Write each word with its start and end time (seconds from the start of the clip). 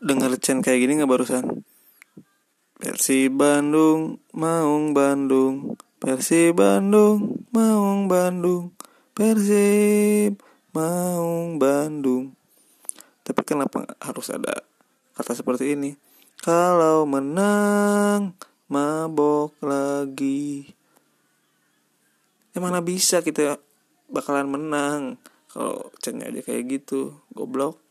denger 0.00 0.40
Chen 0.40 0.64
kayak 0.64 0.80
gini 0.80 0.96
nggak 0.96 1.12
barusan? 1.12 1.60
Persib 2.80 3.36
Bandung, 3.36 4.24
Maung 4.32 4.96
Bandung, 4.96 5.76
Persib 6.00 6.56
Bandung, 6.56 7.44
Maung 7.52 8.08
Bandung, 8.08 8.72
Persib 9.12 10.40
Maung 10.72 11.60
Bandung. 11.60 12.32
Tapi 13.20 13.40
kenapa 13.44 13.84
harus 14.00 14.32
ada 14.32 14.64
kata 15.12 15.36
seperti 15.36 15.76
ini? 15.76 15.92
Kalau 16.40 17.04
menang, 17.04 18.32
mabok 18.72 19.52
lagi. 19.60 20.64
Ya 22.56 22.64
mana 22.64 22.80
bisa 22.80 23.20
kita 23.20 23.60
bakalan 24.08 24.48
menang 24.48 25.20
kalau 25.52 25.92
cennya 26.00 26.32
aja 26.32 26.40
kayak 26.40 26.80
gitu, 26.80 27.20
goblok. 27.36 27.89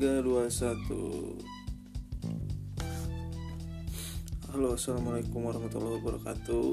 Tiga 0.00 0.24
dua 0.24 0.48
satu. 0.48 1.36
Halo 4.48 4.72
assalamualaikum 4.72 5.44
warahmatullahi 5.44 6.00
wabarakatuh. 6.00 6.68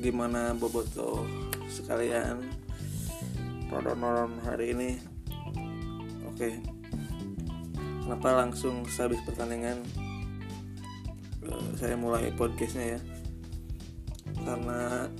Gimana 0.00 0.56
boboto 0.56 1.28
sekalian? 1.68 2.48
Rodon-rodon 3.68 4.40
hari 4.40 4.72
ini. 4.72 4.90
Oke. 6.24 6.64
Kenapa 8.08 8.40
langsung 8.40 8.88
sehabis 8.88 9.20
pertandingan? 9.28 9.76
Uh, 11.44 11.76
Saya 11.76 11.92
mulai 12.00 12.32
podcastnya 12.40 12.96
ya. 12.96 13.00
Karena 14.48 15.12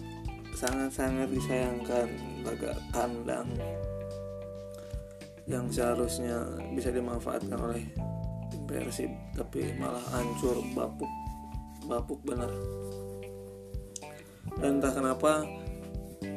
sangat-sangat 0.57 1.29
disayangkan 1.37 2.09
laga 2.49 2.81
kandang 2.97 3.53
yang 5.47 5.71
seharusnya 5.71 6.43
bisa 6.75 6.91
dimanfaatkan 6.91 7.55
oleh 7.55 7.87
tim 8.51 8.63
Persib 8.67 9.11
tapi 9.35 9.75
malah 9.79 10.03
hancur 10.11 10.59
bapuk 10.75 11.11
bapuk 11.87 12.21
benar. 12.27 12.51
Dan 14.59 14.83
entah 14.83 14.91
kenapa 14.91 15.47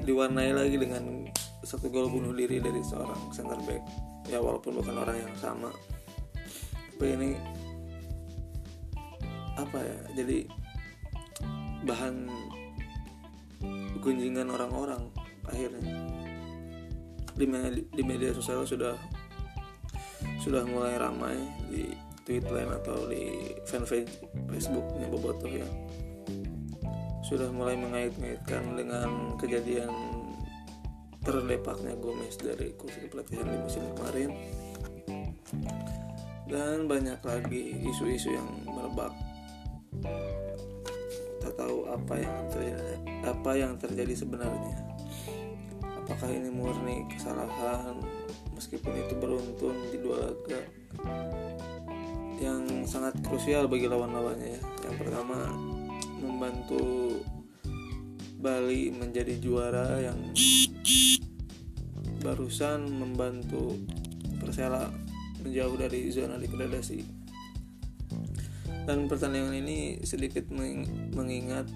diwarnai 0.06 0.54
lagi 0.54 0.78
dengan 0.78 1.26
satu 1.66 1.90
gol 1.90 2.10
bunuh 2.10 2.34
diri 2.34 2.62
dari 2.62 2.82
seorang 2.86 3.34
center 3.34 3.58
back. 3.66 3.82
Ya 4.30 4.38
walaupun 4.38 4.78
bukan 4.78 4.94
orang 4.94 5.18
yang 5.26 5.36
sama. 5.42 5.74
Tapi 6.94 7.06
ini 7.18 7.30
apa 9.58 9.80
ya 9.82 10.00
jadi 10.24 10.48
bahan 11.84 12.32
gunjingan 14.00 14.48
orang-orang 14.56 15.12
akhirnya 15.44 16.19
di, 17.40 17.48
di 17.96 18.04
media 18.04 18.36
sosial 18.36 18.68
sudah 18.68 19.00
sudah 20.44 20.68
mulai 20.68 21.00
ramai 21.00 21.40
di 21.72 21.96
Twitter 22.28 22.68
atau 22.68 23.08
di 23.08 23.56
fanpage 23.64 24.28
Facebooknya 24.52 25.08
Bobotoh 25.08 25.48
ya. 25.48 25.68
Sudah 27.24 27.48
mulai 27.54 27.80
mengait-ngaitkan 27.80 28.76
dengan 28.76 29.40
kejadian 29.40 29.90
terlepaknya 31.24 31.94
Gomez 31.96 32.36
dari 32.42 32.74
kursi 32.76 33.08
pelatihan 33.08 33.48
di 33.48 33.58
musim 33.62 33.86
kemarin. 33.96 34.30
Dan 36.50 36.90
banyak 36.90 37.22
lagi 37.22 37.78
isu-isu 37.86 38.34
yang 38.34 38.50
merebak. 38.66 39.14
Tak 41.40 41.54
tahu 41.56 41.88
apa 41.88 42.14
yang 42.18 42.38
terjadi 42.50 42.96
apa 43.24 43.52
yang 43.54 43.74
terjadi 43.78 44.14
sebenarnya 44.18 44.89
apakah 46.20 46.36
ini 46.36 46.52
murni 46.52 47.08
kesalahan 47.16 47.96
meskipun 48.52 48.92
itu 48.92 49.16
beruntun 49.24 49.72
di 49.88 50.04
dua 50.04 50.28
laga 50.28 50.60
yang 52.44 52.84
sangat 52.84 53.16
krusial 53.24 53.72
bagi 53.72 53.88
lawan-lawannya 53.88 54.60
ya? 54.60 54.62
Yang 54.84 54.96
pertama 55.00 55.48
membantu 56.20 57.24
Bali 58.36 58.92
menjadi 58.92 59.40
juara 59.40 59.96
yang 60.04 60.20
barusan 62.20 62.92
membantu 62.92 63.80
Persela 64.44 64.92
menjauh 65.40 65.80
dari 65.80 66.12
zona 66.12 66.36
degradasi. 66.36 67.00
Dan 68.84 69.08
pertandingan 69.08 69.56
ini 69.56 70.04
sedikit 70.04 70.52
mengingat 71.16 71.72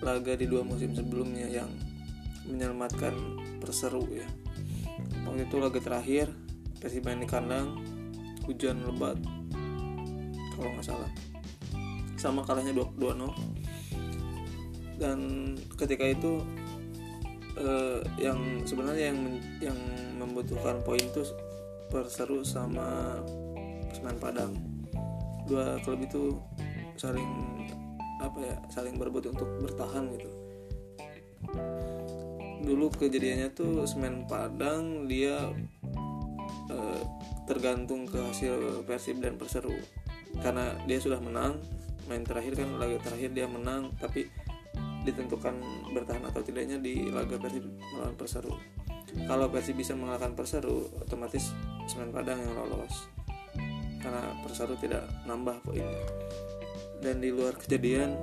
laga 0.00 0.32
di 0.40 0.48
dua 0.48 0.64
musim 0.64 0.96
sebelumnya 0.96 1.52
yang 1.52 1.68
menyelamatkan 2.48 3.14
perseru 3.58 4.04
ya. 4.10 4.26
Waktu 5.24 5.48
itu 5.48 5.56
laga 5.58 5.80
terakhir 5.80 6.28
Persib 6.84 7.08
main 7.08 7.16
di 7.16 7.24
kandang 7.24 7.80
hujan 8.44 8.84
lebat 8.84 9.16
kalau 10.52 10.68
nggak 10.76 10.84
salah. 10.84 11.08
Sama 12.20 12.44
kalahnya 12.44 12.76
2-0 12.76 13.00
dan 15.00 15.18
ketika 15.80 16.04
itu 16.06 16.44
eh, 17.56 18.04
yang 18.20 18.62
sebenarnya 18.68 19.10
yang 19.10 19.20
yang 19.64 19.78
membutuhkan 20.20 20.84
poin 20.84 21.00
itu 21.00 21.24
perseru 21.88 22.44
sama 22.44 23.18
Semen 23.96 24.20
Padang. 24.20 24.52
Dua 25.48 25.80
klub 25.80 26.04
itu 26.04 26.36
saling 27.00 27.26
apa 28.20 28.38
ya 28.44 28.56
saling 28.68 29.00
berebut 29.00 29.32
untuk 29.32 29.48
bertahan 29.60 30.08
gitu 30.16 30.33
dulu 32.64 32.90
kejadiannya 32.90 33.52
tuh 33.52 33.84
semen 33.84 34.24
Padang 34.24 35.06
dia 35.06 35.52
uh, 36.72 37.00
tergantung 37.44 38.08
ke 38.08 38.18
hasil 38.18 38.82
Persib 38.88 39.20
dan 39.20 39.36
Perseru. 39.36 39.76
Karena 40.40 40.74
dia 40.88 40.98
sudah 40.98 41.20
menang 41.20 41.60
main 42.04 42.24
terakhir 42.24 42.60
kan 42.60 42.68
laga 42.76 43.00
terakhir 43.00 43.32
dia 43.32 43.48
menang 43.48 43.92
tapi 43.96 44.28
ditentukan 45.04 45.56
bertahan 45.92 46.24
atau 46.24 46.40
tidaknya 46.40 46.80
di 46.80 47.12
laga 47.12 47.36
Persib 47.36 47.64
melawan 47.94 48.16
Perseru. 48.16 48.56
Kalau 49.28 49.46
Persib 49.52 49.78
bisa 49.78 49.94
mengalahkan 49.94 50.34
Perseru 50.34 50.90
otomatis 50.98 51.54
semen 51.86 52.10
Padang 52.10 52.40
yang 52.40 52.56
lolos. 52.56 53.06
Karena 54.00 54.36
Perseru 54.44 54.76
tidak 54.80 55.06
nambah 55.24 55.64
poinnya 55.64 56.34
dan 57.04 57.20
di 57.20 57.28
luar 57.28 57.52
kejadian 57.60 58.16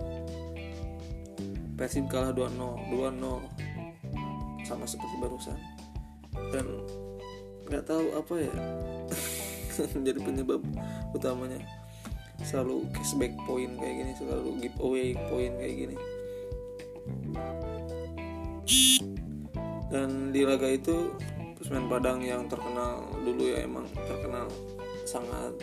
Persib 1.78 2.10
kalah 2.10 2.34
2-0 2.34 2.94
2-0 2.94 3.71
sama 4.72 4.88
seperti 4.88 5.16
barusan. 5.20 5.60
Dan 6.56 6.66
nggak 7.68 7.84
tahu 7.84 8.06
apa 8.16 8.34
ya. 8.40 8.54
Jadi 10.08 10.20
penyebab 10.24 10.62
utamanya. 11.12 11.60
Selalu 12.42 12.90
cashback 12.96 13.36
point 13.46 13.70
kayak 13.78 13.96
gini 14.02 14.12
selalu 14.18 14.50
giveaway 14.64 15.14
point 15.30 15.54
kayak 15.60 15.76
gini. 15.76 15.96
Dan 19.92 20.32
di 20.32 20.42
laga 20.48 20.72
itu 20.72 21.12
Pusmen 21.60 21.86
Padang 21.92 22.24
yang 22.24 22.50
terkenal 22.50 23.06
dulu 23.22 23.54
ya 23.54 23.62
emang 23.62 23.86
terkenal 23.94 24.50
sangat 25.06 25.54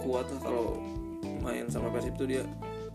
kuat 0.00 0.24
lah 0.30 0.40
kalau 0.40 0.80
main 1.44 1.68
sama 1.68 1.92
Persib 1.92 2.16
itu 2.16 2.38
dia 2.38 2.44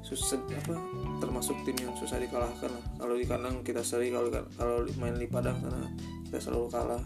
susah 0.10 0.42
apa 0.42 0.74
termasuk 1.22 1.54
tim 1.70 1.78
yang 1.78 1.94
susah 1.94 2.18
dikalahkan 2.18 2.74
lah. 2.74 2.86
Kalau 2.98 3.14
di 3.14 3.26
kandang 3.30 3.62
kita 3.62 3.86
seri 3.86 4.10
kalau 4.10 4.34
kalau 4.58 4.82
main 4.98 5.14
di 5.14 5.30
padang 5.30 5.62
sana 5.62 5.86
kita 6.26 6.42
selalu 6.42 6.68
kalah. 6.74 7.04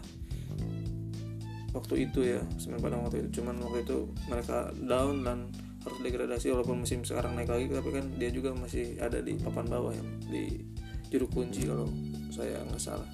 Waktu 1.74 2.06
itu 2.06 2.22
ya 2.22 2.40
Semen 2.56 2.78
Padang 2.80 3.04
waktu 3.04 3.26
itu. 3.26 3.42
Cuman 3.42 3.60
waktu 3.60 3.82
itu 3.84 4.08
mereka 4.30 4.70
down 4.78 5.26
dan 5.26 5.50
harus 5.84 5.98
degradasi 6.00 6.48
walaupun 6.54 6.86
musim 6.86 7.04
sekarang 7.04 7.36
naik 7.36 7.52
lagi 7.52 7.68
tapi 7.68 7.92
kan 7.92 8.08
dia 8.16 8.32
juga 8.32 8.56
masih 8.56 8.96
ada 8.96 9.20
di 9.20 9.36
papan 9.36 9.68
bawah 9.68 9.92
yang 9.92 10.08
di 10.24 10.64
juru 11.12 11.28
kunci 11.28 11.68
kalau 11.68 11.84
saya 12.32 12.64
nggak 12.64 12.80
salah. 12.80 13.10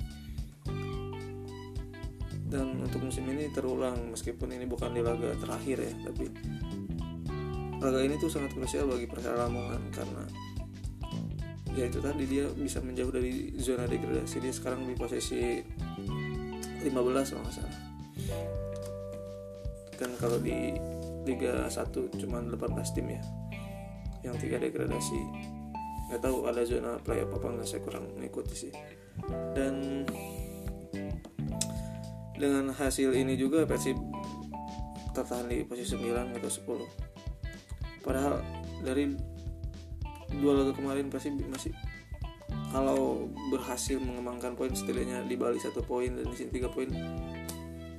Dan 2.50 2.82
untuk 2.82 3.02
musim 3.02 3.26
ini 3.26 3.50
terulang 3.50 4.14
meskipun 4.14 4.54
ini 4.54 4.66
bukan 4.70 4.94
di 4.94 5.02
laga 5.02 5.34
terakhir 5.38 5.82
ya 5.82 5.92
tapi 6.06 6.26
laga 7.80 8.00
ini 8.04 8.20
tuh 8.20 8.28
sangat 8.28 8.52
krusial 8.52 8.84
bagi 8.84 9.08
Persela 9.08 9.48
Lamongan 9.48 9.88
karena 9.88 10.24
ya 11.72 11.88
itu 11.88 12.02
tadi 12.02 12.28
dia 12.28 12.44
bisa 12.52 12.84
menjauh 12.84 13.08
dari 13.08 13.56
zona 13.56 13.88
degradasi. 13.88 14.36
Dia 14.42 14.52
sekarang 14.52 14.84
di 14.84 14.94
posisi 14.94 15.64
15 16.84 16.92
kalau 16.92 17.42
nggak 17.44 17.54
salah. 17.56 17.78
Kan 19.96 20.10
kalau 20.20 20.38
di 20.40 20.76
Liga 21.24 21.68
1 21.68 22.20
cuma 22.20 22.44
18 22.44 22.96
tim 22.96 23.06
ya. 23.16 23.22
Yang 24.24 24.36
tiga 24.44 24.56
degradasi. 24.60 25.20
Nggak 26.12 26.20
tahu 26.20 26.36
ada 26.48 26.62
zona 26.68 27.00
play 27.00 27.24
apa 27.24 27.36
nggak 27.40 27.64
saya 27.64 27.80
kurang 27.80 28.12
mengikuti 28.12 28.68
sih. 28.68 28.72
Dan 29.56 30.04
dengan 32.36 32.72
hasil 32.72 33.12
ini 33.12 33.36
juga 33.36 33.68
Persib 33.68 33.96
tertahan 35.12 35.48
di 35.48 35.64
posisi 35.64 35.96
9 35.96 36.36
atau 36.40 36.48
10 36.48 37.09
padahal 38.00 38.40
dari 38.80 39.12
dua 40.40 40.62
laga 40.62 40.72
kemarin 40.76 41.10
pasti 41.10 41.34
masih 41.34 41.74
kalau 42.70 43.26
berhasil 43.50 43.98
mengembangkan 43.98 44.54
poin 44.54 44.70
setidaknya 44.70 45.26
di 45.26 45.34
Bali 45.34 45.58
satu 45.58 45.82
poin 45.82 46.14
dan 46.14 46.26
di 46.26 46.36
sini 46.38 46.50
tiga 46.54 46.70
poin 46.70 46.90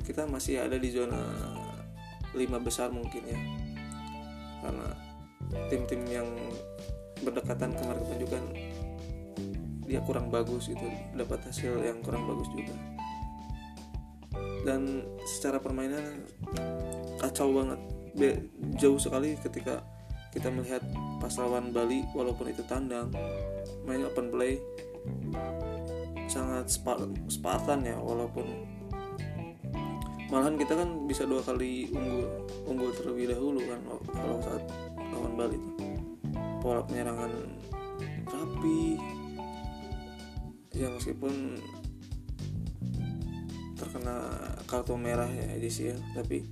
kita 0.02 0.28
masih 0.28 0.64
ada 0.64 0.76
di 0.76 0.90
zona 0.92 1.20
lima 2.36 2.58
besar 2.60 2.90
mungkin 2.92 3.24
ya. 3.28 3.40
Karena 4.62 4.88
tim-tim 5.68 6.02
yang 6.08 6.28
berdekatan 7.22 7.76
kemarin 7.76 8.04
menunjukkan 8.08 8.44
dia 9.86 10.00
kurang 10.08 10.32
bagus 10.32 10.72
itu 10.72 10.88
dapat 11.16 11.44
hasil 11.44 11.76
yang 11.84 12.00
kurang 12.00 12.24
bagus 12.28 12.48
juga. 12.56 12.76
Dan 14.64 15.04
secara 15.28 15.60
permainan 15.60 16.28
kacau 17.20 17.52
banget. 17.52 17.80
Jauh 18.80 19.00
sekali 19.00 19.40
ketika 19.40 19.84
kita 20.32 20.48
melihat 20.48 20.84
pas 21.20 21.32
lawan 21.38 21.76
Bali 21.76 22.08
walaupun 22.16 22.50
itu 22.50 22.64
tandang 22.66 23.12
main 23.84 24.04
open 24.08 24.32
play 24.32 24.58
sangat 26.32 26.72
Spartan 27.28 27.84
ya 27.84 28.00
walaupun 28.00 28.48
malahan 30.32 30.56
kita 30.56 30.80
kan 30.80 31.04
bisa 31.12 31.28
dua 31.28 31.44
kali 31.44 31.92
unggul 31.92 32.24
unggul 32.64 32.90
terlebih 32.96 33.36
dahulu 33.36 33.60
kan 33.68 33.80
kalau 34.16 34.38
saat 34.40 34.64
lawan 35.12 35.36
Bali 35.36 35.60
itu. 35.60 35.72
Pola 36.62 36.86
penyerangan 36.88 37.32
rapi 38.32 38.96
ya 40.72 40.88
meskipun 40.88 41.60
terkena 43.76 44.16
kartu 44.70 44.96
merah 44.96 45.28
ya 45.28 45.58
edisi 45.58 45.92
ya 45.92 45.98
tapi 46.16 46.48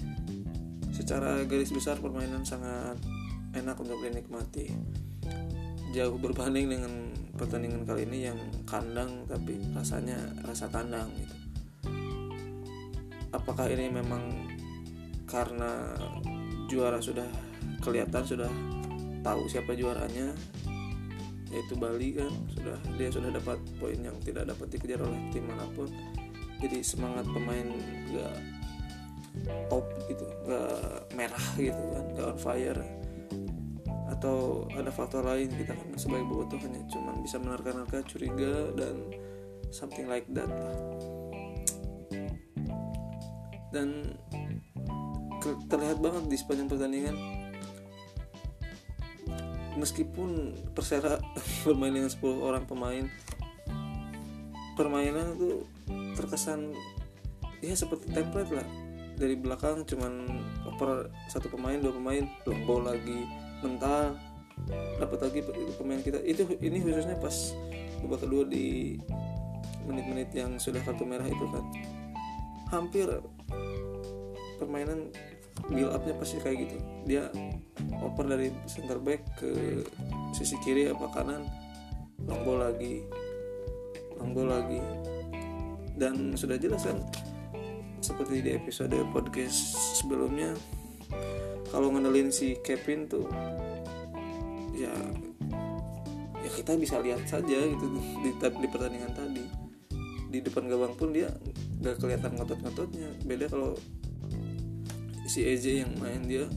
secara 0.92 1.46
garis 1.48 1.72
besar 1.72 2.02
permainan 2.02 2.44
sangat 2.44 3.00
enak 3.54 3.78
untuk 3.80 4.00
dinikmati. 4.04 4.74
Jauh 5.90 6.18
berbanding 6.22 6.70
dengan 6.70 6.94
pertandingan 7.34 7.82
kali 7.88 8.06
ini 8.06 8.30
yang 8.30 8.40
kandang 8.68 9.26
tapi 9.26 9.58
rasanya 9.74 10.18
rasa 10.46 10.70
tandang 10.70 11.10
gitu. 11.18 11.36
Apakah 13.34 13.70
ini 13.70 13.90
memang 13.90 14.50
karena 15.30 15.94
juara 16.70 17.02
sudah 17.02 17.26
kelihatan 17.82 18.26
sudah 18.26 18.52
tahu 19.22 19.46
siapa 19.50 19.74
juaranya 19.78 20.34
yaitu 21.50 21.74
Bali 21.74 22.14
kan 22.14 22.30
sudah 22.54 22.78
dia 22.98 23.10
sudah 23.10 23.34
dapat 23.34 23.58
poin 23.82 23.98
yang 23.98 24.18
tidak 24.22 24.46
dapat 24.54 24.70
dikejar 24.70 25.02
oleh 25.02 25.18
tim 25.34 25.50
mana 25.50 25.66
pun. 25.74 25.90
Jadi 26.60 26.84
semangat 26.84 27.26
pemain 27.32 27.66
gak 28.14 28.36
top 29.72 29.86
gitu 30.06 30.26
gak 30.46 31.08
merah 31.16 31.46
gitu 31.56 31.84
kan 31.96 32.04
gak 32.18 32.28
on 32.36 32.38
fire 32.38 32.82
atau 34.10 34.66
ada 34.74 34.90
faktor 34.90 35.22
lain 35.22 35.54
kita 35.54 35.78
kan 35.78 35.88
sebagai 35.96 36.26
bobotoh 36.26 36.58
hanya 36.58 36.82
cuman 36.90 37.22
bisa 37.22 37.38
menerka-nerka 37.38 38.02
curiga 38.10 38.74
dan 38.74 39.14
something 39.70 40.10
like 40.10 40.26
that 40.34 40.50
lah. 40.50 40.78
Dan 43.70 44.18
terlihat 45.70 46.02
banget 46.02 46.24
di 46.26 46.38
sepanjang 46.38 46.70
pertandingan. 46.70 47.16
Meskipun 49.78 50.58
Persera 50.74 51.22
bermain 51.66 51.94
dengan 51.94 52.12
10 52.12 52.20
orang 52.42 52.66
pemain 52.66 53.06
permainan 54.80 55.36
itu 55.36 55.68
terkesan 56.16 56.72
ya 57.60 57.76
seperti 57.76 58.16
template 58.16 58.52
lah. 58.56 58.68
Dari 59.20 59.36
belakang 59.36 59.84
cuman 59.84 60.24
oper 60.64 61.12
satu 61.28 61.52
pemain 61.52 61.76
dua 61.76 61.92
pemain 61.92 62.24
long 62.48 62.64
ball 62.64 62.88
lagi 62.88 63.28
mental 63.64 64.16
dapat 65.00 65.20
lagi 65.24 65.40
pemain 65.80 66.02
kita. 66.04 66.20
Itu 66.24 66.46
ini 66.60 66.84
khususnya 66.84 67.16
pas 67.20 67.56
babak 68.04 68.28
kedua 68.28 68.44
di 68.48 69.00
menit-menit 69.88 70.30
yang 70.36 70.60
sudah 70.60 70.84
kartu 70.84 71.04
merah 71.08 71.26
itu 71.26 71.46
kan. 71.50 71.64
Hampir 72.70 73.08
permainan 74.62 75.10
build 75.72 75.92
upnya 75.92 76.14
pasti 76.20 76.38
kayak 76.44 76.70
gitu. 76.70 76.78
Dia 77.08 77.32
oper 78.04 78.30
dari 78.30 78.54
center 78.70 79.00
back 79.02 79.26
ke 79.40 79.84
sisi 80.36 80.56
kiri 80.62 80.88
apa 80.92 81.10
kanan 81.12 81.48
long 82.28 82.44
ball 82.46 82.62
lagi 82.62 83.04
long 84.20 84.32
ball 84.36 84.52
lagi. 84.52 84.80
Dan 86.00 86.38
sudah 86.40 86.56
jelas 86.56 86.88
kan 86.88 87.00
seperti 88.00 88.40
di 88.40 88.56
episode 88.56 88.96
podcast 89.12 89.76
sebelumnya 90.00 90.56
kalau 91.70 91.94
ngandelin 91.94 92.34
si 92.34 92.58
Kevin 92.66 93.06
tuh 93.06 93.30
ya 94.74 94.94
ya 96.40 96.50
kita 96.56 96.74
bisa 96.80 96.98
lihat 97.04 97.22
saja 97.30 97.62
gitu 97.62 97.86
di, 97.94 98.32
di 98.34 98.68
pertandingan 98.68 99.14
tadi. 99.14 99.46
Di 100.30 100.46
depan 100.46 100.70
gawang 100.70 100.94
pun 100.94 101.14
dia 101.14 101.30
gak 101.82 102.02
kelihatan 102.02 102.38
ngotot-ngototnya. 102.38 103.10
Beda 103.26 103.50
kalau 103.50 103.78
si 105.30 105.46
EJ 105.46 105.86
yang 105.86 105.94
main 106.02 106.26
dia 106.26 106.50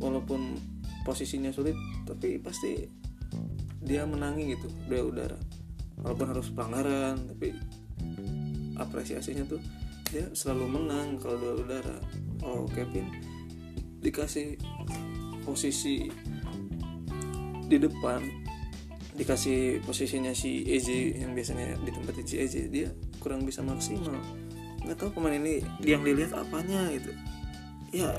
walaupun 0.00 0.56
posisinya 1.04 1.52
sulit 1.52 1.76
tapi 2.08 2.40
pasti 2.40 2.88
dia 3.84 4.08
menangi 4.08 4.56
gitu 4.56 4.68
dia 4.88 5.04
udara. 5.04 5.36
Walaupun 6.00 6.26
harus 6.32 6.48
pelanggaran 6.52 7.20
tapi 7.28 7.52
apresiasinya 8.80 9.44
tuh 9.44 9.60
dia 10.08 10.30
selalu 10.32 10.80
menang 10.80 11.20
kalau 11.20 11.36
dia 11.36 11.52
udara. 11.52 11.96
Oh 12.44 12.64
Kevin 12.70 13.33
dikasih 14.04 14.60
posisi 15.48 16.12
di 17.64 17.76
depan 17.80 18.20
dikasih 19.14 19.80
posisinya 19.86 20.34
si 20.34 20.66
EJ 20.66 21.22
yang 21.22 21.32
biasanya 21.38 21.78
ditempatin 21.86 22.26
si 22.26 22.36
EJ 22.42 22.54
dia 22.68 22.88
kurang 23.22 23.46
bisa 23.46 23.62
maksimal. 23.62 24.18
Nggak 24.82 24.98
tahu 25.00 25.10
pemain 25.16 25.38
ini 25.38 25.62
yang 25.86 26.02
dilihat 26.02 26.34
apanya 26.34 26.90
gitu. 26.92 27.14
Ya 27.94 28.10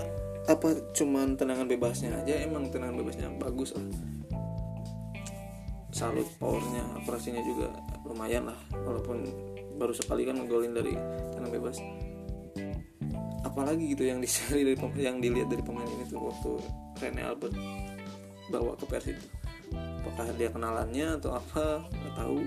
apa 0.47 0.71
cuman 0.95 1.35
tendangan 1.35 1.67
bebasnya 1.67 2.15
aja 2.15 2.47
emang 2.47 2.71
tendangan 2.71 2.95
bebasnya 2.95 3.27
bagus 3.35 3.75
lah. 3.75 3.85
Salut 5.91 6.27
powernya 6.39 6.83
operasinya 7.03 7.43
juga 7.43 7.75
lumayan 8.07 8.47
lah 8.47 8.59
walaupun 8.71 9.27
baru 9.75 9.91
sekali 9.91 10.23
kan 10.23 10.39
ngegolin 10.39 10.71
dari 10.71 10.95
tendangan 11.35 11.51
bebas 11.51 11.77
apalagi 13.55 13.95
gitu 13.95 14.03
yang 14.03 14.19
dicari 14.19 14.67
dari 14.67 14.77
yang 14.99 15.23
dilihat 15.23 15.47
dari 15.47 15.63
pemain 15.63 15.87
ini 15.87 16.03
tuh 16.11 16.19
waktu 16.19 16.51
Rene 16.99 17.23
Albert 17.23 17.55
bawa 18.51 18.75
ke 18.75 18.85
Persib 18.85 19.17
apakah 20.05 20.29
dia 20.37 20.53
kenalannya 20.53 21.17
atau 21.17 21.41
apa? 21.41 21.81
Nggak 21.89 22.13
tahu. 22.13 22.39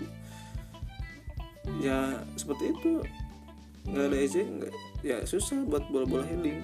Ya 1.82 2.22
seperti 2.38 2.70
itu. 2.70 2.92
Nggak 3.88 4.04
ada 4.06 4.16
EJ 4.16 4.36
nggak 4.46 4.72
ya 5.02 5.16
susah 5.26 5.64
buat 5.66 5.82
bola-bola 5.90 6.22
heading 6.22 6.62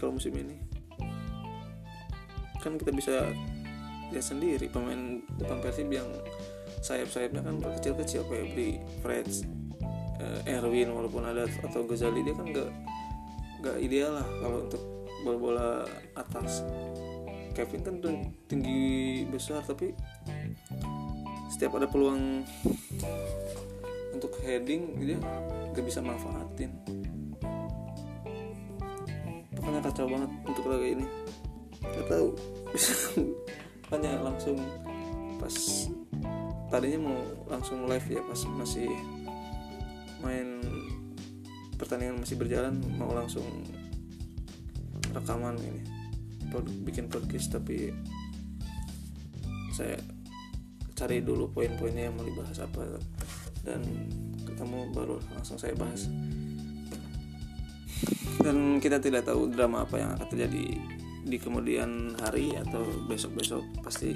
kalau 0.00 0.16
musim 0.16 0.32
ini. 0.32 0.56
Kan 2.64 2.80
kita 2.80 2.94
bisa 2.96 3.28
lihat 4.08 4.24
sendiri 4.24 4.66
pemain 4.72 5.20
depan 5.36 5.58
Persib 5.60 5.92
yang 5.92 6.08
sayap-sayapnya 6.80 7.44
kan 7.44 7.56
kecil-kecil 7.78 8.26
kayak 8.26 8.46
beli 8.56 8.70
Freds 9.04 9.46
eh, 10.18 10.58
Erwin 10.58 10.90
walaupun 10.90 11.22
ada 11.22 11.46
atau 11.62 11.86
Ghazali 11.86 12.26
dia 12.26 12.34
kan 12.34 12.46
nggak 12.50 12.70
gak 13.62 13.78
ideal 13.78 14.18
lah 14.18 14.26
kalau 14.42 14.58
untuk 14.66 14.82
bola-bola 15.22 15.86
atas. 16.18 16.66
Kevin 17.52 17.84
kan 17.84 17.94
tinggi 18.48 19.22
besar 19.28 19.60
tapi 19.60 19.92
setiap 21.52 21.76
ada 21.76 21.84
peluang 21.84 22.48
untuk 24.16 24.32
heading 24.42 24.98
dia 24.98 25.18
gak 25.70 25.84
bisa 25.86 26.02
manfaatin. 26.02 26.74
Pokoknya 29.54 29.80
kacau 29.84 30.06
banget 30.10 30.30
untuk 30.42 30.64
laga 30.66 30.86
ini. 30.86 31.06
Gak 31.80 32.06
tahu. 32.10 32.28
Bisa 32.72 32.94
hanya 33.92 34.16
langsung 34.24 34.56
pas 35.36 35.52
tadinya 36.72 37.12
mau 37.12 37.20
langsung 37.44 37.84
live 37.84 38.08
ya 38.08 38.24
pas 38.24 38.40
masih 38.56 38.88
main 40.24 40.64
pertandingan 41.82 42.22
masih 42.22 42.38
berjalan 42.38 42.78
mau 42.94 43.10
langsung 43.10 43.42
rekaman 45.10 45.58
ini. 45.58 45.82
Bikin 46.86 47.10
podcast 47.10 47.58
tapi 47.58 47.90
saya 49.74 49.98
cari 50.94 51.26
dulu 51.26 51.50
poin-poinnya 51.50 52.06
yang 52.06 52.14
mau 52.14 52.22
dibahas 52.22 52.62
apa. 52.62 53.02
Dan 53.66 53.82
ketemu 54.46 54.94
baru 54.94 55.18
langsung 55.34 55.58
saya 55.58 55.74
bahas. 55.74 56.06
Dan 58.38 58.78
kita 58.78 59.02
tidak 59.02 59.26
tahu 59.26 59.50
drama 59.50 59.82
apa 59.82 59.98
yang 59.98 60.14
akan 60.14 60.28
terjadi 60.30 60.78
di 61.26 61.36
kemudian 61.42 62.14
hari 62.22 62.54
atau 62.62 62.86
besok-besok. 63.10 63.66
Pasti 63.82 64.14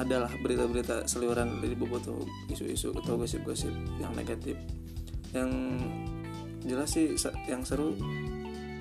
adalah 0.00 0.32
berita-berita 0.40 1.04
seliweran 1.04 1.60
dari 1.60 1.76
boboto 1.76 2.24
isu-isu 2.48 2.96
atau 3.04 3.20
gosip-gosip 3.20 3.72
yang 4.00 4.12
negatif 4.16 4.56
yang 5.34 5.50
jelas 6.66 6.94
sih 6.94 7.14
yang 7.46 7.62
seru 7.62 7.94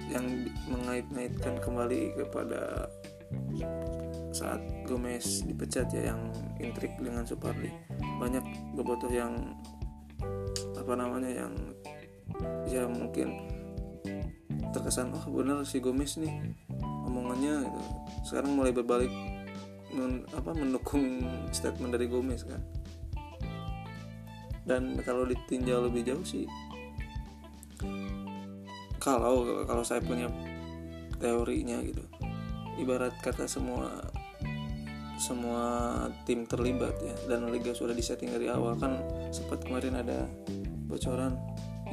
yang 0.10 0.26
mengait-ngaitkan 0.70 1.58
kembali 1.62 2.14
kepada 2.14 2.90
saat 4.36 4.62
Gomez 4.86 5.48
dipecat 5.48 5.90
ya 5.96 6.14
yang 6.14 6.30
intrik 6.60 6.94
dengan 7.00 7.26
Supardi. 7.26 7.72
Banyak 8.22 8.76
bobotoh 8.76 9.10
yang 9.10 9.56
apa 10.76 10.94
namanya 10.94 11.46
yang 11.46 11.54
ya 12.68 12.84
mungkin 12.86 13.50
terkesan 14.76 15.16
oh 15.16 15.26
bener 15.32 15.64
si 15.64 15.80
Gomez 15.80 16.20
nih 16.20 16.54
omongannya 17.08 17.66
gitu. 17.66 17.82
Sekarang 18.28 18.60
mulai 18.60 18.76
berbalik 18.76 19.10
men, 19.96 20.28
apa 20.36 20.52
mendukung 20.52 21.24
statement 21.56 21.96
dari 21.96 22.12
Gomez 22.12 22.44
kan 22.44 22.60
dan 24.66 24.98
kalau 25.06 25.30
ditinjau 25.30 25.86
lebih 25.86 26.02
jauh 26.06 26.26
sih 26.26 26.50
kalau 29.06 29.66
kalau 29.70 29.86
saya 29.86 30.02
punya 30.02 30.26
teorinya 31.22 31.78
gitu. 31.86 32.02
Ibarat 32.82 33.14
kata 33.22 33.46
semua 33.46 34.02
semua 35.16 35.64
tim 36.28 36.44
terlibat 36.44 36.98
ya 37.00 37.16
dan 37.30 37.48
liga 37.54 37.72
sudah 37.72 37.94
disetting 37.94 38.34
dari 38.34 38.50
awal. 38.50 38.74
Kan 38.82 38.98
sempat 39.30 39.62
kemarin 39.62 40.02
ada 40.02 40.26
bocoran 40.90 41.38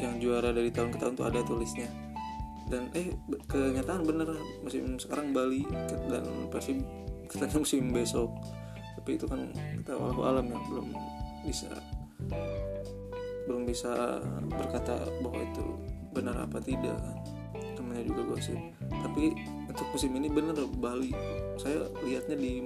yang 0.01 0.17
juara 0.19 0.57
dari 0.57 0.73
tahun 0.73 0.89
ke 0.97 0.99
tahun 0.99 1.13
tuh 1.21 1.27
ada 1.29 1.45
tulisnya 1.45 1.89
dan 2.73 2.89
eh 2.97 3.13
kenyataan 3.53 4.09
bener 4.09 4.33
musim 4.65 4.97
sekarang 4.97 5.37
Bali 5.37 5.69
dan 6.09 6.25
pasti 6.49 6.81
katanya 7.31 7.61
musim 7.61 7.93
besok. 7.93 8.33
Tapi 8.97 9.21
itu 9.21 9.29
kan 9.29 9.53
kita 9.53 9.93
alam 10.01 10.47
yang 10.49 10.63
belum 10.73 10.89
bisa 11.45 11.69
belum 13.47 13.67
bisa 13.67 14.23
berkata 14.49 15.03
bahwa 15.21 15.41
itu 15.43 15.67
benar 16.13 16.37
apa 16.47 16.59
tidak 16.63 16.97
kan. 16.99 17.17
Namanya 17.81 18.03
juga 18.07 18.23
gosip. 18.37 18.59
Tapi 18.89 19.35
untuk 19.69 19.87
musim 19.93 20.11
ini 20.17 20.29
bener 20.31 20.57
Bali. 20.79 21.13
Saya 21.59 21.89
lihatnya 22.05 22.37
di 22.39 22.65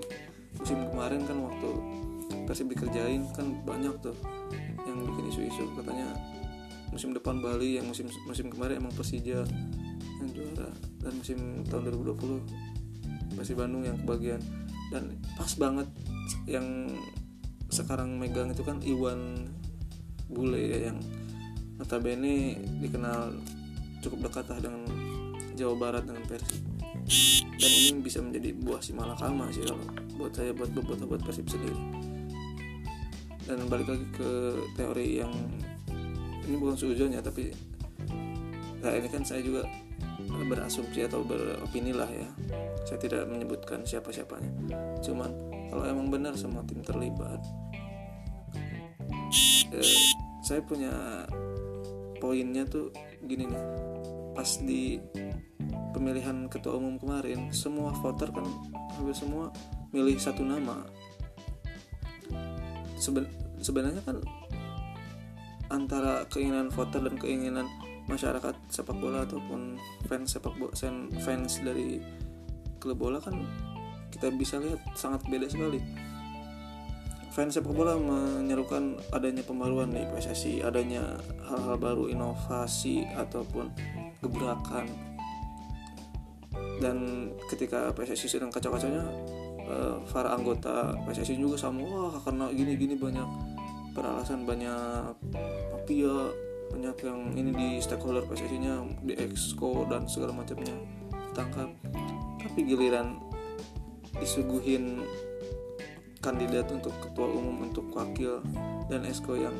musim 0.56 0.78
kemarin 0.92 1.22
kan 1.24 1.38
waktu 1.42 1.70
Persib 2.46 2.70
dikerjain 2.70 3.26
kan 3.34 3.54
banyak 3.66 3.94
tuh 4.02 4.14
yang 4.86 4.98
bikin 5.02 5.30
isu-isu. 5.30 5.66
Katanya 5.74 6.14
musim 6.90 7.10
depan 7.14 7.42
Bali 7.42 7.80
yang 7.80 7.86
musim 7.90 8.06
musim 8.26 8.50
kemarin 8.50 8.82
emang 8.82 8.94
Persija 8.94 9.42
yang 10.22 10.28
juara. 10.30 10.70
Dan 11.02 11.12
musim 11.22 11.38
tahun 11.66 11.90
2020 11.90 13.34
Persib 13.38 13.56
Bandung 13.58 13.82
yang 13.86 13.98
kebagian. 14.04 14.42
Dan 14.92 15.18
pas 15.34 15.50
banget 15.58 15.88
yang 16.46 16.86
sekarang 17.70 18.16
megang 18.16 18.52
itu 18.54 18.62
kan 18.62 18.78
Iwan 18.82 19.50
Bule 20.26 20.58
ya 20.58 20.90
yang 20.90 20.98
notabene 21.78 22.58
dikenal 22.82 23.36
cukup 24.02 24.30
dekat 24.30 24.50
lah 24.50 24.58
dengan 24.58 24.82
Jawa 25.54 25.74
Barat 25.78 26.02
dengan 26.06 26.24
Persib 26.26 26.76
dan 27.56 27.70
ini 27.70 28.02
bisa 28.02 28.18
menjadi 28.18 28.50
buah 28.58 28.82
si 28.82 28.90
malakama 28.92 29.46
sih 29.54 29.62
kalau 29.62 29.86
buat 30.18 30.32
saya 30.34 30.50
buat 30.50 30.74
buat 30.74 31.00
buat 31.06 31.22
Persib 31.22 31.46
sendiri. 31.46 31.78
Dan 33.46 33.70
balik 33.70 33.86
lagi 33.86 34.06
ke 34.10 34.30
teori 34.74 35.22
yang 35.22 35.30
ini 36.46 36.56
bukan 36.58 36.74
sujudnya 36.74 37.22
tapi 37.22 37.54
nah 38.82 38.90
ini 38.90 39.08
kan 39.08 39.22
saya 39.22 39.40
juga 39.40 39.62
berasumsi 40.26 41.06
atau 41.06 41.22
beropini 41.22 41.94
lah 41.94 42.10
ya. 42.10 42.26
Saya 42.82 42.98
tidak 42.98 43.30
menyebutkan 43.30 43.86
siapa 43.86 44.10
siapanya 44.10 44.50
cuman 45.00 45.30
kalau 45.70 45.84
emang 45.86 46.08
benar 46.08 46.34
semua 46.38 46.62
tim 46.64 46.80
terlibat 46.80 47.40
eh, 49.72 50.14
saya 50.46 50.62
punya 50.62 50.92
poinnya 52.22 52.62
tuh 52.66 52.94
gini 53.26 53.50
nih. 53.50 53.62
Pas 54.36 54.60
di 54.60 55.00
pemilihan 55.90 56.46
ketua 56.46 56.76
umum 56.76 57.00
kemarin 57.00 57.50
semua 57.50 57.90
voter 57.98 58.28
kan 58.30 58.46
hampir 58.94 59.16
semua 59.16 59.50
milih 59.90 60.16
satu 60.20 60.44
nama. 60.44 60.84
Seben 63.00 63.26
sebenarnya 63.58 64.02
kan 64.04 64.20
antara 65.72 66.22
keinginan 66.30 66.70
voter 66.70 67.02
dan 67.02 67.18
keinginan 67.18 67.66
masyarakat 68.06 68.54
sepak 68.70 68.94
bola 69.02 69.26
ataupun 69.26 69.82
fans 70.06 70.38
sepak 70.38 70.54
bola 70.54 70.70
fans 71.26 71.58
dari 71.58 71.98
klub 72.78 73.02
bola 73.02 73.18
kan 73.18 73.34
kita 74.16 74.32
bisa 74.32 74.56
lihat 74.56 74.80
sangat 74.96 75.20
beda 75.28 75.44
sekali. 75.44 75.76
Fans 77.36 77.52
sepak 77.52 77.68
bola 77.76 78.00
menyerukan 78.00 78.96
adanya 79.12 79.44
pembaruan 79.44 79.92
di 79.92 80.00
PSSI 80.08 80.64
adanya 80.64 81.20
hal-hal 81.44 81.76
baru 81.76 82.08
inovasi 82.08 83.04
ataupun 83.12 83.68
gebrakan. 84.24 84.88
Dan 86.80 87.28
ketika 87.52 87.92
PSSI 87.92 88.40
sedang 88.40 88.48
kacau-kacaunya 88.48 89.04
uh, 89.68 90.00
para 90.08 90.32
anggota 90.32 90.96
PSSI 91.04 91.36
juga 91.36 91.60
sama 91.60 91.84
wah 91.84 92.16
karena 92.24 92.48
gini-gini 92.56 92.96
banyak 92.96 93.28
beralasan 93.92 94.48
banyak 94.48 95.12
mafia 95.76 96.32
banyak 96.72 96.96
yang 97.04 97.20
ini 97.36 97.50
di 97.52 97.68
stakeholder 97.84 98.24
PSSI 98.24 98.58
nya 98.64 98.80
di 99.04 99.12
exco 99.12 99.84
dan 99.92 100.08
segala 100.08 100.32
macamnya 100.32 100.72
ditangkap. 101.36 101.68
Tapi 102.40 102.64
giliran 102.64 103.20
disuguhin 104.20 105.04
kandidat 106.20 106.66
untuk 106.74 106.90
ketua 106.98 107.30
umum 107.30 107.70
untuk 107.70 107.86
wakil 107.94 108.42
dan 108.90 109.06
esko 109.06 109.38
yang 109.38 109.54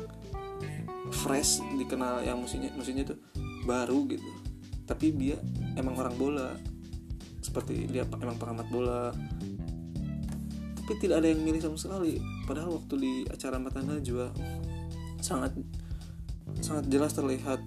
fresh 1.13 1.63
dikenal 1.79 2.19
yang 2.23 2.43
musinya 2.43 2.67
musinya 2.75 3.07
tuh 3.07 3.17
baru 3.63 4.03
gitu. 4.11 4.27
Tapi 4.87 5.15
dia 5.15 5.37
emang 5.75 5.95
orang 5.99 6.15
bola. 6.15 6.49
Seperti 7.39 7.87
dia 7.87 8.03
emang 8.03 8.35
pengamat 8.35 8.67
bola. 8.67 9.11
Tapi 10.83 10.93
tidak 11.03 11.23
ada 11.23 11.27
yang 11.31 11.43
milih 11.43 11.59
sama 11.63 11.79
sekali. 11.79 12.19
Padahal 12.47 12.79
waktu 12.79 12.95
di 12.99 13.13
acara 13.27 13.59
mata 13.59 13.83
najwa 13.83 14.31
sangat 15.19 15.55
sangat 16.63 16.87
jelas 16.87 17.11
terlihat 17.11 17.59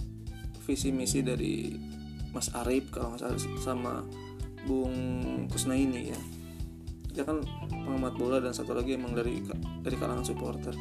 visi 0.65 0.93
misi 0.93 1.21
dari 1.21 1.77
Mas 2.33 2.49
Arif 2.57 2.89
kalau 2.95 3.13
nggak 3.13 3.21
salah 3.21 3.41
sama 3.61 3.95
Bung 4.65 4.95
Kusnaini 5.51 6.15
ya 6.15 6.21
dia 7.11 7.27
kan 7.27 7.43
pengamat 7.69 8.15
bola 8.15 8.39
dan 8.39 8.55
satu 8.55 8.75
lagi 8.75 8.95
emang 8.95 9.15
dari 9.15 9.43
dari 9.83 9.97
kalangan 9.99 10.25
supporter. 10.27 10.75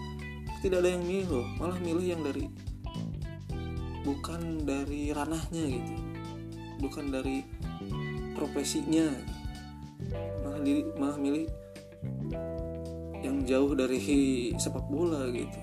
Tidak 0.60 0.78
ada 0.78 0.90
yang 0.92 1.04
milih 1.04 1.28
loh 1.30 1.48
malah 1.58 1.80
milih 1.82 2.06
yang 2.06 2.22
dari 2.22 2.46
bukan 4.06 4.64
dari 4.64 5.12
ranahnya 5.12 5.64
gitu. 5.68 5.94
Bukan 6.80 7.12
dari 7.12 7.44
profesinya. 8.38 9.10
Malah 10.46 10.62
diri 10.64 10.82
malah 10.96 11.18
milih 11.20 11.46
yang 13.20 13.44
jauh 13.44 13.76
dari 13.76 14.00
sepak 14.56 14.86
bola 14.88 15.28
gitu. 15.34 15.60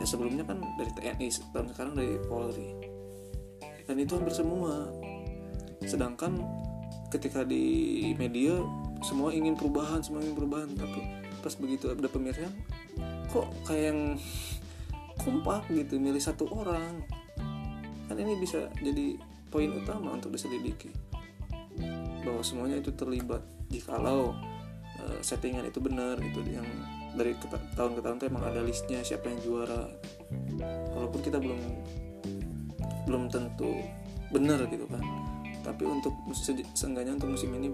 Ya 0.00 0.04
sebelumnya 0.08 0.44
kan 0.44 0.60
dari 0.80 0.90
TNI 0.96 1.28
tahun 1.52 1.68
sekarang 1.72 1.94
dari 1.96 2.16
Polri. 2.24 2.70
Dan 3.84 4.00
itu 4.00 4.16
hampir 4.16 4.32
semua. 4.32 4.88
Sedangkan 5.84 6.40
ketika 7.12 7.44
di 7.44 8.10
media 8.16 8.58
semua 9.04 9.36
ingin 9.36 9.52
perubahan 9.52 10.00
semua 10.00 10.24
ingin 10.24 10.32
perubahan. 10.32 10.72
Tapi 10.72 11.00
pas 11.44 11.52
begitu 11.60 11.92
ada 11.92 12.08
pemilihan 12.08 12.48
kok 13.28 13.50
kayak 13.68 13.92
yang 13.92 14.00
kompak 15.20 15.68
gitu 15.68 16.00
milih 16.00 16.22
satu 16.22 16.48
orang. 16.48 17.04
Kan 18.08 18.16
ini 18.16 18.40
bisa 18.40 18.72
jadi 18.80 19.20
poin 19.52 19.68
utama 19.76 20.16
untuk 20.16 20.32
diselidiki. 20.32 20.88
Bahwa 22.24 22.40
semuanya 22.40 22.80
itu 22.80 22.88
terlibat 22.96 23.44
jikalau 23.68 24.32
uh, 24.96 25.20
settingan 25.20 25.68
itu 25.68 25.84
benar 25.84 26.16
gitu. 26.24 26.40
Yang 26.48 26.66
dari 27.14 27.32
tahun 27.76 27.92
ke 27.94 28.00
tahun 28.00 28.16
itu 28.18 28.26
emang 28.32 28.44
ada 28.48 28.60
listnya 28.64 29.04
siapa 29.04 29.28
yang 29.28 29.40
juara. 29.44 29.84
Walaupun 30.96 31.20
kita 31.20 31.36
belum 31.36 31.60
belum 33.04 33.28
tentu 33.28 33.84
benar 34.32 34.64
gitu 34.72 34.88
kan. 34.88 35.04
Tapi 35.64 35.82
untuk 35.88 36.12
seenggaknya 36.76 37.16
untuk 37.16 37.32
musim 37.32 37.52
ini 37.56 37.72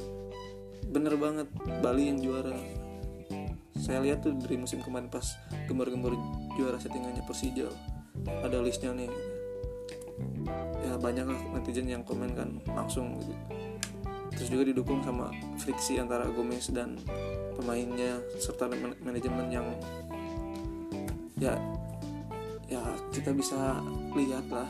bener 0.89 1.15
banget 1.21 1.49
Bali 1.85 2.09
yang 2.09 2.19
juara. 2.23 2.57
Saya 3.77 4.05
lihat 4.05 4.25
tuh 4.25 4.37
dari 4.37 4.61
musim 4.61 4.85
kemarin 4.85 5.09
pas 5.09 5.25
gembar-gembar 5.69 6.15
juara 6.57 6.77
settingannya 6.77 7.25
Persija. 7.25 7.69
Ada 8.45 8.61
listnya 8.61 8.93
nih. 8.93 9.11
Ya 10.85 10.97
banyak 11.01 11.27
lah 11.29 11.41
netizen 11.57 11.89
yang 11.89 12.05
komen 12.05 12.33
kan 12.37 12.61
langsung 12.73 13.17
gitu. 13.21 13.35
Terus 14.37 14.49
juga 14.49 14.65
didukung 14.69 15.05
sama 15.05 15.29
friksi 15.61 16.01
antara 16.01 16.25
Gomez 16.33 16.73
dan 16.73 16.97
pemainnya 17.59 18.21
serta 18.41 18.71
manajemen 19.05 19.47
yang 19.53 19.67
ya 21.41 21.57
ya 22.69 22.83
kita 23.11 23.33
bisa 23.33 23.81
lihat 24.17 24.47
lah. 24.49 24.69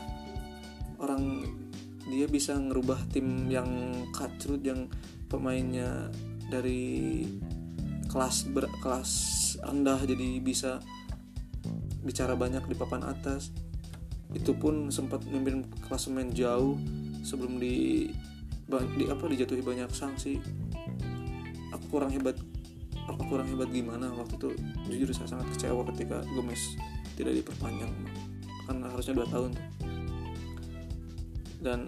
Orang 1.01 1.45
dia 2.09 2.27
bisa 2.27 2.57
ngerubah 2.57 2.99
tim 3.13 3.47
yang 3.47 3.69
kacrut 4.11 4.59
yang 4.65 4.89
pemainnya 5.31 6.11
dari 6.51 7.23
kelas 8.11 8.51
ber, 8.51 8.67
kelas 8.83 9.11
rendah 9.63 10.03
jadi 10.03 10.43
bisa 10.43 10.83
bicara 12.03 12.35
banyak 12.35 12.67
di 12.67 12.75
papan 12.75 13.07
atas. 13.07 13.55
Itu 14.35 14.55
pun 14.59 14.91
sempat 14.91 15.23
memimpin 15.23 15.71
klasemen 15.87 16.35
jauh 16.35 16.75
sebelum 17.23 17.55
di 17.55 18.11
di 18.99 19.03
apa 19.07 19.31
dijatuhi 19.31 19.63
banyak 19.63 19.87
sanksi. 19.95 20.43
Aku 21.71 21.85
kurang 21.87 22.11
hebat 22.11 22.35
apa 23.07 23.23
kurang 23.31 23.47
hebat 23.47 23.71
gimana? 23.71 24.11
Waktu 24.11 24.35
itu 24.35 24.49
jujur 24.91 25.15
saya 25.15 25.39
sangat 25.39 25.47
kecewa 25.55 25.87
ketika 25.95 26.19
Gomez 26.35 26.75
tidak 27.15 27.39
diperpanjang 27.39 27.91
kan 28.71 28.77
harusnya 28.87 29.19
dua 29.19 29.27
tahun 29.27 29.51
dan 31.61 31.87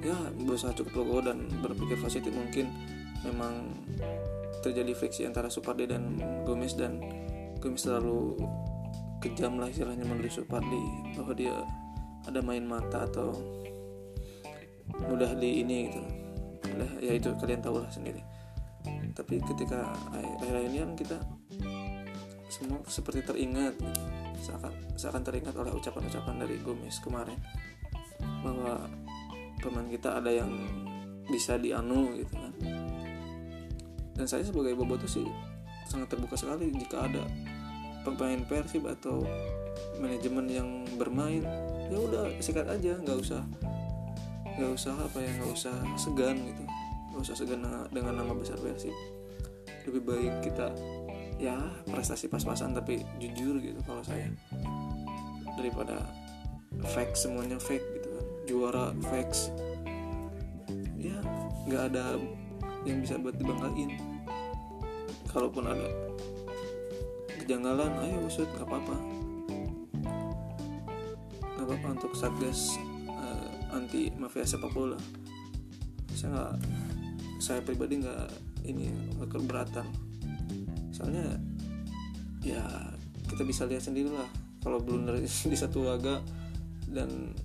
ya 0.00 0.14
berusaha 0.46 0.72
cukup 0.78 1.02
logo 1.02 1.18
dan 1.26 1.50
berpikir 1.58 1.98
positif 1.98 2.30
mungkin 2.30 2.70
memang 3.26 3.74
terjadi 4.62 4.94
friksi 4.94 5.26
antara 5.26 5.50
Supardi 5.50 5.90
dan 5.90 6.18
Gomez 6.46 6.78
dan 6.78 7.02
Gomez 7.58 7.82
terlalu 7.82 8.38
kejam 9.18 9.58
lah 9.58 9.66
istilahnya 9.66 10.06
menulis 10.06 10.38
Supardi 10.38 10.82
bahwa 11.18 11.34
dia 11.34 11.54
ada 12.26 12.40
main 12.42 12.62
mata 12.62 13.06
atau 13.06 13.34
mudah 15.10 15.34
di 15.34 15.62
ini 15.62 15.90
gitu. 15.90 16.02
Udah 16.78 16.90
ya 17.02 17.12
itu 17.18 17.30
kalian 17.38 17.62
tahu 17.62 17.82
lah 17.82 17.90
sendiri. 17.90 18.22
Tapi 19.14 19.42
ketika 19.42 19.90
akhir-akhir 20.14 20.70
ini 20.70 20.78
kan 20.78 20.92
kita 20.94 21.18
semua 22.48 22.80
seperti 22.88 23.26
teringat 23.26 23.76
seakan 24.40 24.72
seakan 24.94 25.22
teringat 25.26 25.52
oleh 25.58 25.74
ucapan-ucapan 25.74 26.46
dari 26.46 26.56
Gomez 26.62 26.96
kemarin 27.02 27.36
bahwa 28.40 28.86
pemain 29.58 29.86
kita 29.90 30.18
ada 30.18 30.30
yang 30.30 30.50
bisa 31.28 31.60
dianu 31.60 32.16
gitu 32.16 32.34
kan. 32.34 32.52
Dan 34.18 34.26
saya 34.26 34.42
sebagai 34.42 34.74
boboto 34.74 35.06
sih 35.06 35.26
sangat 35.86 36.10
terbuka 36.12 36.34
sekali 36.34 36.68
jika 36.74 37.06
ada 37.06 37.24
pemain 38.02 38.40
Persib 38.44 38.88
atau 38.88 39.24
manajemen 40.02 40.46
yang 40.50 40.68
bermain 40.98 41.42
ya 41.88 41.96
udah 41.96 42.28
sikat 42.42 42.68
aja 42.68 42.98
nggak 43.00 43.18
usah 43.18 43.42
nggak 44.58 44.74
usah 44.74 44.94
apa 44.98 45.18
ya 45.22 45.30
nggak 45.38 45.52
usah 45.54 45.74
segan 45.94 46.36
gitu. 46.42 46.64
Nggak 47.14 47.22
usah 47.22 47.36
segan 47.38 47.62
dengan 47.94 48.14
nama 48.18 48.32
besar 48.34 48.58
Persib. 48.58 48.94
Lebih 49.86 50.02
baik 50.02 50.34
kita 50.50 50.74
ya 51.38 51.54
prestasi 51.86 52.26
pas-pasan 52.26 52.74
tapi 52.74 53.06
jujur 53.22 53.62
gitu 53.62 53.78
kalau 53.86 54.02
saya. 54.02 54.26
Daripada 55.54 56.02
fake 56.94 57.14
semuanya 57.14 57.58
fake 57.62 57.97
juara 58.48 58.96
fake 59.12 59.52
ya 60.96 61.14
nggak 61.68 61.82
ada 61.92 62.16
yang 62.88 63.04
bisa 63.04 63.20
buat 63.20 63.36
dibanggain. 63.36 64.00
Kalaupun 65.28 65.68
ada 65.68 65.88
kejanggalan 67.36 67.92
ayo 68.08 68.24
usut 68.24 68.48
nggak 68.56 68.64
apa-apa. 68.64 68.96
Nggak 71.54 71.64
apa-apa 71.68 71.88
untuk 72.00 72.12
satgas 72.16 72.80
anti 73.68 74.08
mafia 74.16 74.48
sepak 74.48 74.72
bola. 74.72 74.96
Saya 76.16 76.32
nggak 76.32 76.52
saya 77.38 77.60
pribadi 77.60 78.00
nggak 78.00 78.26
ini 78.64 78.88
keberatan. 79.28 79.86
Soalnya 80.90 81.36
ya 82.40 82.64
kita 83.28 83.44
bisa 83.44 83.68
lihat 83.68 83.84
sendiri 83.84 84.08
lah 84.08 84.28
kalau 84.64 84.80
blunder 84.80 85.20
di 85.52 85.56
satu 85.56 85.84
laga 85.84 86.24
dan 86.88 87.36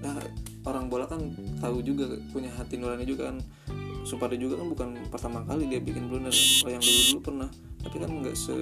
nah 0.00 0.16
orang 0.64 0.88
bola 0.88 1.04
kan 1.04 1.32
tahu 1.60 1.84
juga 1.84 2.16
punya 2.32 2.48
hati 2.56 2.80
nurani 2.80 3.04
juga 3.04 3.32
kan. 3.32 3.38
Supardi 4.00 4.40
juga 4.40 4.56
kan 4.56 4.68
bukan 4.72 4.88
pertama 5.12 5.44
kali 5.44 5.68
dia 5.68 5.80
bikin 5.80 6.08
blunder. 6.08 6.32
Yang 6.64 6.82
dulu 6.88 7.00
dulu 7.04 7.20
pernah. 7.20 7.50
Tapi 7.84 7.96
kan 8.00 8.10
nggak 8.24 8.36
se 8.36 8.56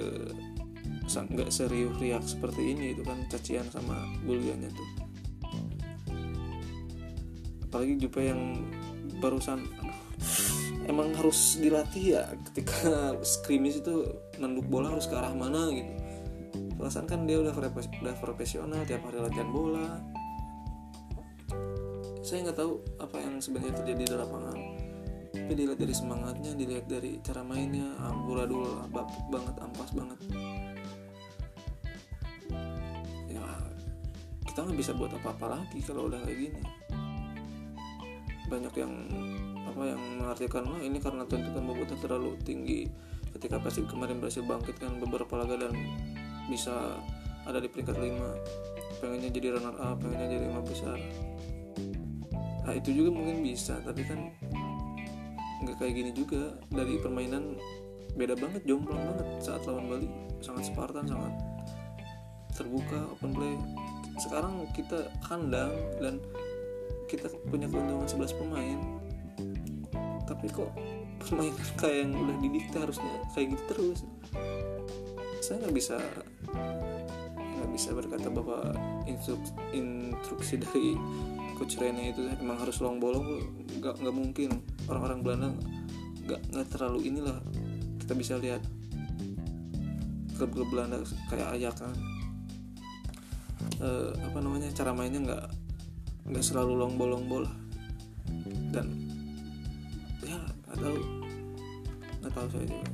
nggak 1.09 1.49
serius 1.49 1.95
riak 1.97 2.21
seperti 2.21 2.75
ini 2.75 2.93
itu 2.93 3.01
kan 3.01 3.17
cacian 3.31 3.65
sama 3.71 4.03
buliannya 4.27 4.69
tuh. 4.69 4.89
Apalagi 7.69 8.01
Jupe 8.01 8.25
yang 8.25 8.67
barusan 9.23 9.63
emang 10.89 11.13
harus 11.15 11.61
dilatih 11.61 12.17
ya 12.17 12.23
ketika 12.49 13.13
skrimis 13.21 13.79
itu 13.79 14.09
nenduk 14.41 14.65
bola 14.67 14.91
harus 14.91 15.07
ke 15.07 15.15
arah 15.15 15.33
mana 15.33 15.71
gitu. 15.71 15.93
Perasaan 16.75 17.07
kan 17.07 17.27
dia 17.27 17.39
udah 17.39 17.53
profesional 18.19 18.83
tiap 18.87 19.03
hari 19.07 19.19
latihan 19.23 19.51
bola 19.51 19.99
saya 22.29 22.45
nggak 22.45 22.61
tahu 22.61 22.77
apa 23.01 23.17
yang 23.17 23.41
sebenarnya 23.41 23.73
terjadi 23.81 24.03
di 24.05 24.13
lapangan. 24.13 24.57
Tapi 25.33 25.53
dilihat 25.57 25.81
dari 25.81 25.93
semangatnya 25.97 26.51
dilihat 26.53 26.85
dari 26.85 27.17
cara 27.25 27.41
mainnya 27.41 27.89
amburadul 28.05 28.85
banget 29.33 29.55
ampas 29.57 29.89
banget. 29.97 30.19
Ya 33.33 33.41
kita 34.45 34.61
nggak 34.61 34.77
bisa 34.77 34.93
buat 34.93 35.09
apa-apa 35.17 35.57
lagi 35.57 35.81
kalau 35.81 36.05
udah 36.05 36.21
kayak 36.21 36.37
gini. 36.37 36.61
Banyak 38.45 38.73
yang 38.77 38.93
apa 39.65 39.81
yang 39.89 40.01
mengartikan 40.21 40.69
wah 40.69 40.81
ini 40.85 41.01
karena 41.01 41.25
tuntutan 41.25 41.65
bobotnya 41.65 41.97
terlalu 41.97 42.37
tinggi. 42.45 42.85
Ketika 43.33 43.57
Persib 43.57 43.89
kemarin 43.89 44.21
berhasil 44.21 44.45
bangkitkan 44.45 45.01
beberapa 45.01 45.33
laga 45.33 45.65
dan 45.65 45.73
bisa 46.45 47.01
ada 47.49 47.57
di 47.57 47.69
peringkat 47.69 47.97
5 47.97 49.01
pengennya 49.01 49.29
jadi 49.33 49.57
runner 49.57 49.75
up 49.81 49.97
pengennya 50.01 50.27
jadi 50.37 50.43
lima 50.49 50.61
besar 50.65 50.97
nah 52.69 52.77
itu 52.77 52.93
juga 52.93 53.09
mungkin 53.17 53.41
bisa 53.41 53.81
tapi 53.81 54.05
kan 54.05 54.29
nggak 55.65 55.75
kayak 55.81 55.93
gini 55.97 56.11
juga. 56.13 56.53
Dari 56.69 57.01
permainan 57.01 57.57
beda 58.13 58.37
banget 58.37 58.61
jomplang 58.69 59.01
banget 59.09 59.27
saat 59.41 59.65
lawan 59.65 59.89
Bali. 59.89 60.09
Sangat 60.39 60.69
Spartan 60.69 61.09
sangat 61.09 61.33
terbuka 62.53 63.09
open 63.17 63.31
play. 63.33 63.55
Sekarang 64.21 64.69
kita 64.77 65.09
kandang 65.25 65.73
dan 65.97 66.21
kita 67.09 67.31
punya 67.49 67.65
keuntungan 67.65 68.05
11 68.05 68.37
pemain. 68.37 68.79
Tapi 70.29 70.45
kok 70.53 70.69
pemain 71.25 71.55
kayak 71.81 72.05
yang 72.05 72.11
udah 72.13 72.37
didikte 72.37 72.77
harusnya 72.77 73.11
kayak 73.33 73.57
gitu 73.57 73.63
terus? 73.73 73.99
Saya 75.41 75.65
nggak 75.65 75.75
bisa 75.75 75.97
nggak 77.33 77.69
bisa 77.73 77.89
berkata 77.97 78.27
bahwa 78.29 78.71
instruk, 79.09 79.41
instruksi 79.73 80.61
dari 80.61 80.95
coach 81.59 81.75
Rene 81.75 82.15
itu 82.15 82.23
emang 82.39 82.55
harus 82.55 82.79
long 82.79 83.03
bolong 83.03 83.43
nggak 83.83 83.99
nggak 83.99 84.15
mungkin. 84.15 84.63
Orang-orang 84.87 85.19
Belanda 85.19 85.47
nggak 86.23 86.41
nggak 86.55 86.67
terlalu 86.71 87.11
inilah 87.11 87.35
kita 87.99 88.15
bisa 88.15 88.39
lihat. 88.39 88.63
Klub-klub 90.39 90.71
Belanda 90.71 91.03
kayak 91.27 91.59
Ajax 91.59 91.83
kan. 91.83 91.95
E, 93.75 93.89
apa 94.23 94.39
namanya 94.39 94.71
cara 94.71 94.95
mainnya 94.95 95.19
nggak 95.19 95.45
nggak 96.31 96.45
selalu 96.47 96.79
long 96.79 96.95
bolong 96.95 97.27
bola. 97.27 97.51
Dan 98.71 98.87
ya 100.23 100.39
nggak 100.39 100.79
tahu. 100.79 100.99
Nggak 102.23 102.33
tahu 102.39 102.47
saya 102.55 102.65
juga. 102.71 102.89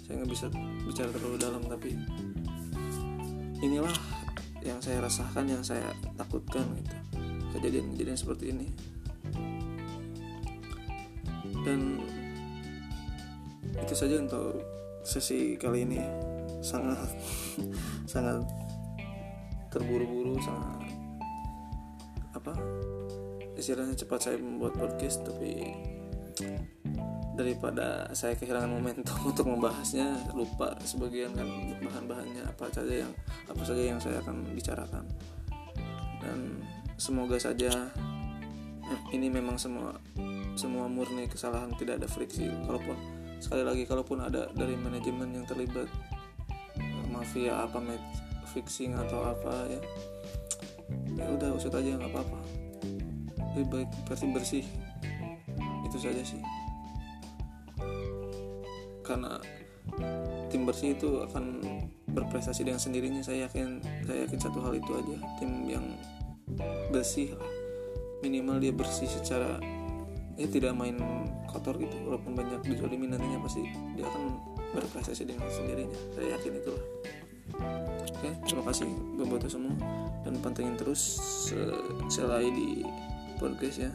Saya 0.00 0.14
nggak 0.16 0.30
bisa 0.32 0.46
bicara 0.88 1.12
terlalu 1.12 1.36
dalam 1.36 1.62
tapi 1.68 1.92
inilah 3.60 3.92
yang 4.66 4.82
saya 4.82 4.98
rasakan 4.98 5.46
yang 5.46 5.62
saya 5.62 5.86
takutkan 6.18 6.66
gitu. 6.74 6.94
Kejadian-kejadian 7.54 8.18
seperti 8.18 8.44
ini. 8.50 8.68
Dan 11.62 12.02
itu 13.78 13.94
saja 13.94 14.18
untuk 14.18 14.60
sesi 15.06 15.54
kali 15.54 15.86
ini. 15.86 16.02
Sangat 16.60 16.98
sangat 18.12 18.42
terburu-buru 19.76 20.40
sangat 20.40 20.88
apa 22.32 22.56
istilahnya 23.60 23.92
cepat 23.92 24.20
saya 24.24 24.40
membuat 24.40 24.72
podcast 24.72 25.20
tapi 25.20 25.76
daripada 27.36 28.08
saya 28.16 28.32
kehilangan 28.34 28.72
momentum 28.72 29.14
untuk 29.30 29.46
membahasnya 29.46 30.32
lupa 30.32 30.72
sebagian 30.82 31.36
kan 31.36 31.46
bahan-bahannya 31.84 32.42
apa 32.48 32.72
saja 32.72 33.04
yang 33.04 33.12
apa 33.46 33.62
saja 33.62 33.82
yang 33.84 34.00
saya 34.00 34.18
akan 34.24 34.48
bicarakan. 34.56 35.04
Dan 36.24 36.64
semoga 36.96 37.36
saja 37.36 37.92
ini 39.12 39.28
memang 39.28 39.60
semua 39.60 39.94
semua 40.56 40.88
murni 40.88 41.28
kesalahan 41.28 41.70
tidak 41.76 42.00
ada 42.02 42.08
friksi. 42.08 42.48
Kalaupun 42.64 42.96
sekali 43.36 43.62
lagi 43.62 43.84
kalaupun 43.84 44.24
ada 44.24 44.48
dari 44.56 44.74
manajemen 44.74 45.36
yang 45.36 45.44
terlibat 45.44 45.86
mafia 47.12 47.68
apa 47.68 47.76
match 47.78 48.24
fixing 48.56 48.96
atau 48.96 49.20
apa 49.36 49.68
ya 49.68 49.80
ya 51.20 51.24
udah 51.36 51.52
usut 51.52 51.70
aja 51.76 52.00
nggak 52.00 52.08
apa-apa. 52.08 52.40
Lebih 53.52 53.84
baik 53.84 54.32
bersih. 54.32 54.64
Itu 55.84 56.00
saja 56.00 56.24
sih 56.24 56.65
karena 59.06 59.38
tim 60.50 60.66
bersih 60.66 60.98
itu 60.98 61.22
akan 61.22 61.62
berprestasi 62.10 62.66
dengan 62.66 62.82
sendirinya. 62.82 63.22
Saya 63.22 63.46
yakin 63.46 63.80
saya 64.04 64.26
yakin 64.26 64.40
satu 64.42 64.58
hal 64.62 64.74
itu 64.74 64.90
aja. 64.92 65.16
Tim 65.38 65.50
yang 65.70 65.86
bersih 66.90 67.34
minimal 68.24 68.58
dia 68.58 68.72
bersih 68.74 69.06
secara 69.06 69.62
ya 70.34 70.46
tidak 70.50 70.74
main 70.74 70.98
kotor 71.46 71.78
gitu. 71.78 71.94
Walaupun 72.06 72.34
banyak 72.34 72.60
dizolimi 72.66 73.06
nantinya 73.06 73.38
pasti 73.46 73.62
dia 73.94 74.06
akan 74.10 74.24
berprestasi 74.74 75.22
dengan 75.28 75.46
sendirinya. 75.48 75.94
Saya 76.16 76.26
yakin 76.36 76.52
itulah. 76.58 76.84
Oke 78.16 78.30
terima 78.42 78.64
kasih 78.66 78.88
buat 79.22 79.44
semua. 79.46 79.74
Dan 80.26 80.42
pantengin 80.42 80.74
terus 80.74 81.02
selain 82.10 82.52
di 82.52 82.82
podcast 83.38 83.78
ya. 83.86 83.92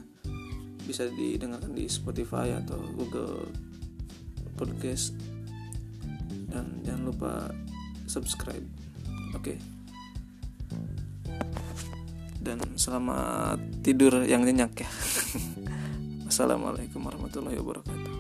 Bisa 0.81 1.07
didengarkan 1.13 1.77
di 1.77 1.85
Spotify 1.85 2.57
atau 2.57 2.79
Google 2.97 3.70
Podcast. 4.61 5.17
Dan 6.53 6.85
jangan 6.85 7.03
lupa 7.09 7.49
subscribe. 8.05 8.65
Oke. 9.33 9.57
Okay. 9.57 9.59
dan 12.41 12.57
selamat 12.73 13.85
tidur 13.85 14.25
yang 14.25 14.41
nyenyak 14.41 14.73
ya. 14.81 14.89
Assalamualaikum 16.31 17.05
warahmatullahi 17.05 17.61
wabarakatuh 17.61 18.10